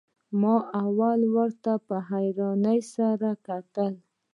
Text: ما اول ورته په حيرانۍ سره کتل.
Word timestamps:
ما 0.41 0.55
اول 0.83 1.19
ورته 1.35 1.71
په 1.87 1.95
حيرانۍ 2.09 2.79
سره 2.95 3.29
کتل. 3.47 3.93